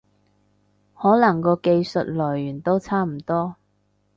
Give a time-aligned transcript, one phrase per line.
[0.95, 3.55] 可能個技術來源都差唔多